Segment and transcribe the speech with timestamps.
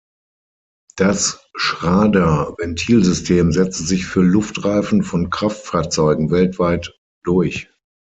[0.95, 7.69] Das Schrader-Ventilsystem setzte sich für Luftreifen von Kraftfahrzeugen weltweit durch.